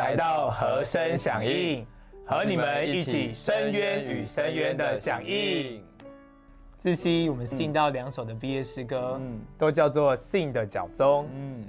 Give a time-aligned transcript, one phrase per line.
[0.00, 1.86] 来到和声响应，
[2.24, 5.84] 和你们一起深渊与深渊的响应。
[6.78, 11.24] 这期我们进到两首的毕业诗歌，嗯，都叫做《信的脚踪》。
[11.34, 11.62] 嗯，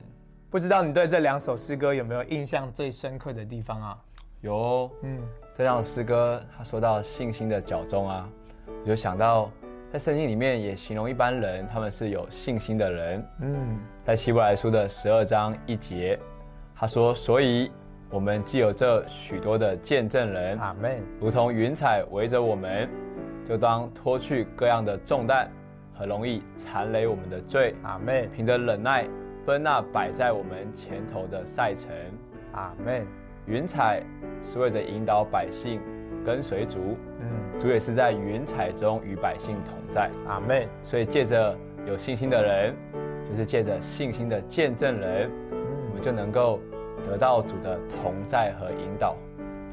[0.49, 3.99] 不知道你对这两首诗歌有没有印象最深刻的地方啊？
[4.39, 5.19] 有，嗯，
[5.53, 8.29] 这两首诗歌他说到信心的脚踪啊，
[8.65, 9.51] 我就想到
[9.91, 13.27] 在圣经里面也形容一般人，他们是有信心的人。
[13.41, 16.17] 嗯，在希伯来书的十二章一节，
[16.73, 17.69] 他说：“所以
[18.11, 22.87] 我们既有这许多的见证人，阿门，如同云彩围着我们。”
[23.43, 25.49] 就当脱去各样的重担
[25.93, 29.05] 和容易缠累我们的罪，阿妹，凭着忍耐
[29.45, 31.91] 奔那摆在我们前头的赛程，
[32.53, 33.03] 阿妹。
[33.47, 34.01] 云彩
[34.43, 35.81] 是为了引导百姓
[36.23, 40.69] 跟随主，嗯，主也是在云彩中与百姓同在，阿妹。
[40.83, 41.57] 所以借着
[41.87, 42.75] 有信心的人，
[43.27, 45.29] 就是借着信心的见证人，
[45.89, 46.59] 我们就能够
[47.05, 49.15] 得到主的同在和引导。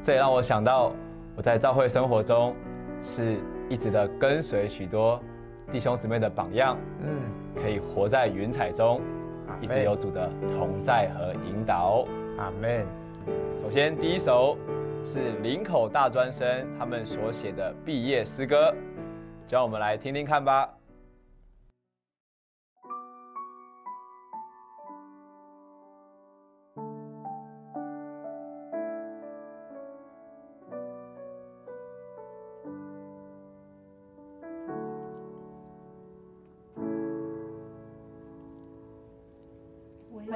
[0.03, 0.91] 这也让我想到
[1.35, 2.55] 我在教会生活中
[3.01, 3.37] 是。
[3.71, 5.21] 一直的跟随许多
[5.71, 7.21] 弟兄姊妹的榜样，嗯，
[7.55, 8.99] 可以活在云彩中，
[9.61, 12.03] 一直有主的同在和引导。
[12.39, 12.83] 阿门。
[13.61, 14.57] 首先，第一首
[15.05, 18.73] 是林口大专生他们所写的毕业诗歌，
[19.45, 20.67] 就让我们来听听看吧。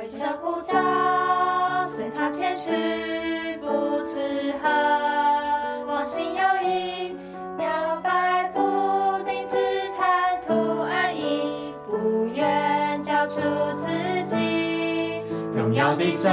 [0.04, 4.68] 回声呼召，随他前去，不知何
[5.88, 7.16] 我心有意，
[7.58, 8.60] 摇摆不
[9.24, 9.56] 定，只
[9.98, 13.40] 贪图安逸，不愿交出
[13.78, 13.88] 自
[14.28, 15.22] 己。
[15.56, 16.30] 荣耀的神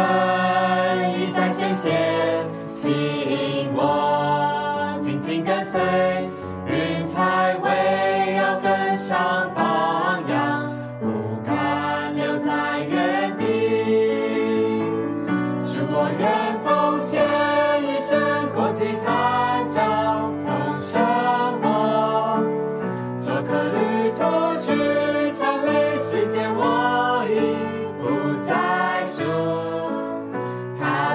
[1.14, 1.94] 已在显现，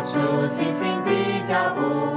[0.06, 1.12] 数星星的
[1.48, 2.15] 脚步。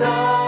[0.00, 0.39] song.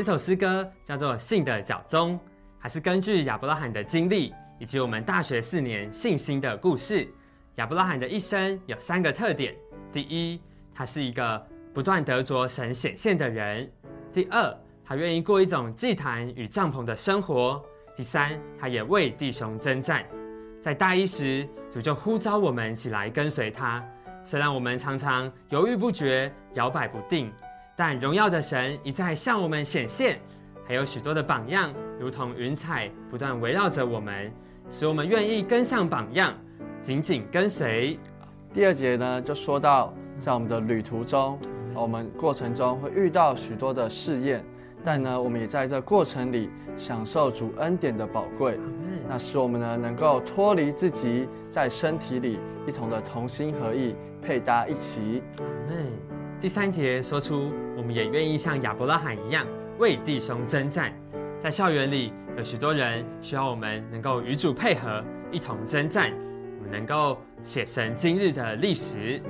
[0.00, 2.14] 这首诗歌叫做《信的脚踪》，
[2.58, 7.06] 还是根据亚伯拉罕的经历，以及我们大学四年信心的故事。
[7.56, 9.54] 亚伯拉罕的一生有三个特点：
[9.92, 10.40] 第一，
[10.74, 13.66] 他是一个不断得着神显现的人；
[14.10, 14.56] 第二，
[14.86, 17.62] 他愿意过一种祭坛与帐篷的生活；
[17.94, 20.02] 第三，他也为弟兄征战。
[20.62, 23.86] 在大一时，主就呼召我们起来跟随他。
[24.24, 27.30] 虽然我们常常犹豫不决、摇摆不定，
[27.80, 30.20] 但荣耀的神一再向我们显现，
[30.68, 34.30] 还有许多的榜样，如同云彩不断围绕着我们，
[34.70, 36.34] 使我们愿意跟上榜样，
[36.82, 37.98] 紧紧跟随。
[38.52, 41.38] 第二节呢，就说到在我们的旅途中，
[41.72, 44.44] 我们过程中会遇到许多的试验。
[44.84, 48.60] 但呢，我们也在这过程里享受主恩典的宝贵，
[49.08, 55.22] 那使我们呢能够脱离自己，在身体里一同的同心合意，配搭一起。
[55.70, 55.86] 嗯，
[56.40, 59.46] 第三节说出，我们也愿意像亚伯拉罕一样
[59.78, 60.90] 为弟兄征战。
[61.38, 66.10] 在校园里，有许多人需要我们能够与主配合，一同征战。
[66.56, 69.20] 我们能够写成今日的历史，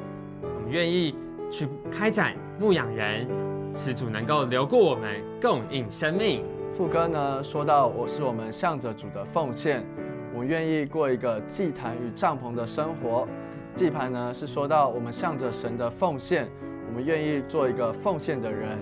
[0.40, 1.16] 我们愿意
[1.50, 3.26] 去开展牧养人。
[3.74, 6.44] 使主能够留过我们，供应生命。
[6.72, 9.84] 副歌呢说到，我是我们向着主的奉献，
[10.32, 13.26] 我愿意过一个祭坛与帐篷的生活。
[13.74, 16.48] 祭盘呢是说到我们向着神的奉献，
[16.90, 18.76] 我们愿意做一个奉献的人。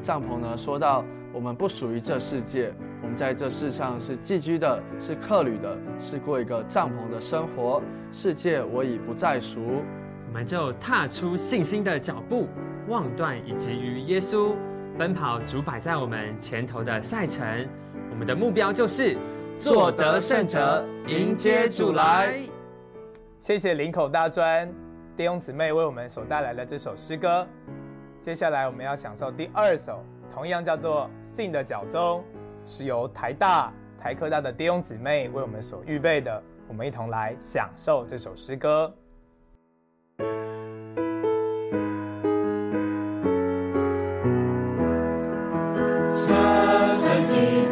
[0.00, 7.80] 帐篷呢说到我们不属于这世界，我们在这世上是寄居的，是客旅的，是过一个帐篷的生活。
[8.10, 9.60] 世界我已不再熟，
[10.26, 12.48] 我们就踏出信心的脚步。
[12.88, 14.54] 望断以及于耶稣
[14.98, 17.46] 奔跑，主摆在我们前头的赛程，
[18.10, 19.16] 我们的目标就是
[19.56, 22.40] 做得胜者，迎接主来。
[23.38, 24.68] 谢谢林口大专
[25.14, 27.46] 弟兄姊妹为我们所带来的这首诗歌。
[28.22, 32.24] 接下来我们要享受第二首，同样叫做《信的脚钟》，
[32.70, 33.70] 是由台大、
[34.00, 36.42] 台科大的弟兄姊妹为我们所预备的。
[36.66, 38.90] 我们一同来享受这首诗歌。
[46.14, 46.24] 这
[46.94, 47.71] 成长，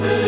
[0.00, 0.23] Father.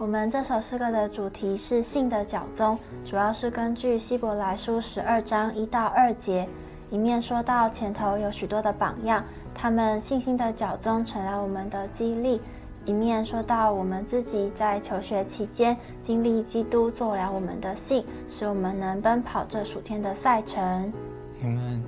[0.00, 6.48] 我们这首诗歌的主题是信的教宗，主要是根据希伯来书十二章一到二节，
[6.88, 9.22] 一面说到前头有许多的榜样，
[9.54, 12.40] 他们信心的教宗成了我们的激励；
[12.86, 20.90] 一面说到我们自己在求学期间经历基督做了我们的信，使我们能奔跑这暑天的赛程。
[21.38, 21.84] 你们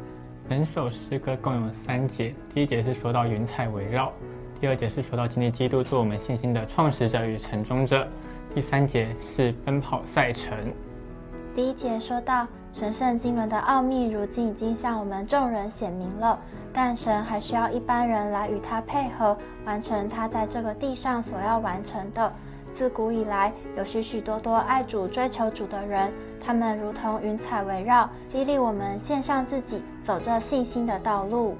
[0.46, 4.12] 本首诗歌共有三节，第一节是说到云彩围绕。
[4.62, 8.06] 第二节是说到经历基督做我们信心的创始者与成终者，
[8.54, 10.56] 第三节是奔跑赛程。
[11.52, 16.38] 第一节说到神圣经纶的奥秘，如今已经向我们众人显明了，
[16.72, 22.32] 但神还需要一般人来与他配合，完成他在这个地上所要完成的。
[22.72, 31.56] 自古以来，有许许多多爱主、追求主的人，他们如同云彩围绕，激励我们献上自己，走着信心的道路。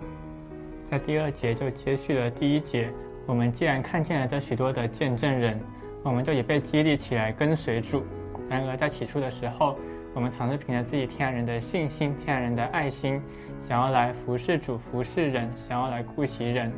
[0.92, 2.92] 在第二节就接续了第一节。
[3.24, 5.58] 我们既然看见了这许多的见证人，
[6.02, 8.04] 我们就也被激励起来跟随主。
[8.46, 9.78] 然而在起初的时候，
[10.12, 13.22] 我们常是凭着自己天然人的信心、天然人的爱心，
[13.58, 16.70] 想要来服侍主、服侍人，想要来顾惜人。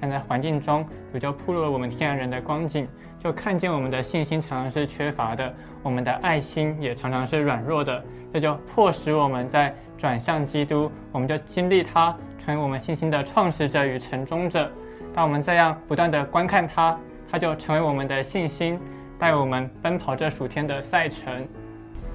[0.00, 8.02] 但在环境中，主就铺露了我们天然人的光景，就看见我们的信心常常是缺乏的，我们的爱心也常常是软弱的。
[8.32, 12.14] 这就迫使我们在转向基督，我们就经历他。
[12.38, 14.70] 成为我们信心的创始者与成终者。
[15.12, 16.96] 当我们这样不断的观看他，
[17.30, 18.80] 他就成为我们的信心，
[19.18, 21.46] 带我们奔跑这数天的赛程。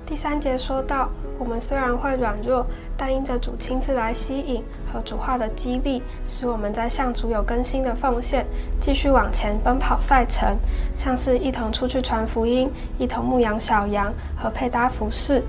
[0.05, 2.65] 第三节说到，我们虽然会软弱，
[2.97, 8.45] 但因着主亲自来吸引和主话的激励，使我们在向主有更新的奉献，
[8.79, 10.55] 继续往前奔跑赛程，
[10.95, 12.69] 像是一同出去传福音，
[12.99, 15.41] 一同牧养小羊和配搭服饰。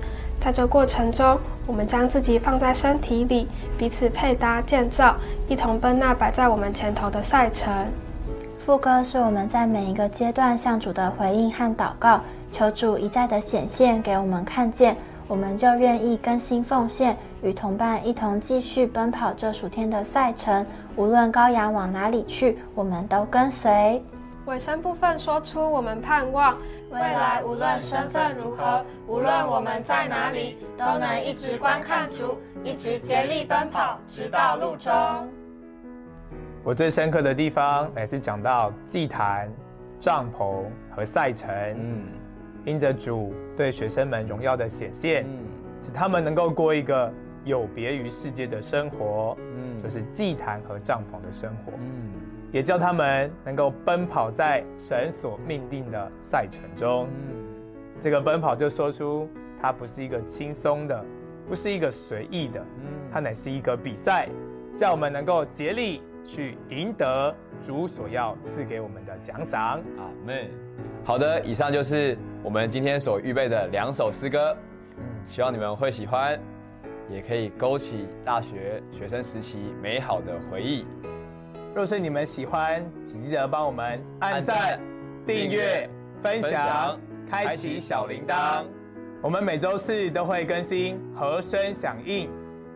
[0.43, 3.47] 在这过程中，我们将自己放在身体里，
[3.77, 5.15] 彼此配搭建造，
[5.47, 7.71] 一同奔那摆在我们前头的赛程。
[8.65, 12.19] 副歌是我们在每一个阶段向主的回应和祷告，
[12.51, 20.63] 求主一再的显现给我们看见，我们就愿意更新奉献，与同伴一同继续奔跑这暑天的赛程。
[20.95, 24.03] 无论羔羊往哪里去，我们都跟随。
[24.45, 26.55] 尾声部分说出我们盼望。
[26.91, 34.93] 未来无论身份如何，无论我们在哪里，都能一直观看主，一直竭力奔跑，直到路中。
[36.63, 39.51] 我最深刻的地方乃是讲到祭坛、
[39.99, 40.63] 帐篷
[40.95, 41.49] 和赛程。
[41.75, 42.03] 嗯，
[42.65, 45.25] 因着主对学生们荣耀的显现，
[45.83, 47.11] 使他们能够过一个
[47.43, 49.37] 有别于世界的生活。
[49.39, 51.71] 嗯，就是祭坛和帐篷的生活。
[51.79, 52.11] 嗯。
[52.51, 57.05] 也叫他们能够奔跑在神所命定的赛程中。
[57.07, 57.35] 嗯，
[57.99, 59.27] 这个奔跑就说出，
[59.61, 61.05] 它不是一个轻松的，
[61.49, 64.29] 不是一个随意的，嗯，它乃是一个比赛，
[64.73, 69.81] 叫我们能够竭力去赢得主所要赐给我们的奖赏。
[69.97, 70.64] 阿门。
[71.03, 74.57] 好的，以上就是我们今天所预备的两首诗歌，
[74.97, 76.39] 嗯，希望你们会喜欢，
[77.09, 80.85] 也可以勾起大学学生时期美好的回忆。
[81.75, 84.79] 若是你们喜欢，请记得帮我们按赞、
[85.25, 85.89] 订阅、
[86.23, 88.63] 分享、开启小铃铛。
[89.21, 92.29] 我们每周四都会更新和声响应，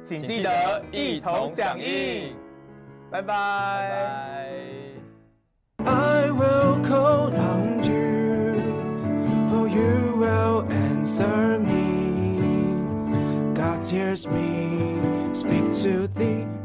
[0.04, 2.36] 请记得一同响应。
[3.10, 4.39] 拜拜。
[11.20, 12.40] answer me.
[13.54, 14.98] God hears me.
[15.34, 16.59] Speak to thee.